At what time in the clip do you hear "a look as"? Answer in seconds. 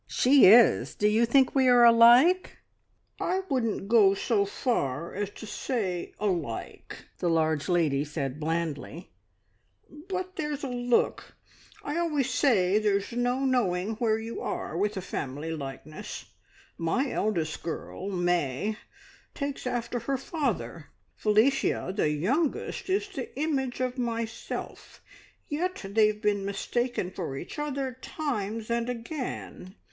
10.63-11.95